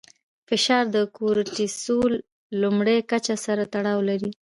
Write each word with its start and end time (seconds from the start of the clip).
فشار 0.47 0.83
د 0.95 0.97
کورټیسول 1.17 2.11
لوړې 2.61 2.97
کچې 3.09 3.35
سره 3.45 3.63
تړاو 3.73 3.99
لري. 4.09 4.31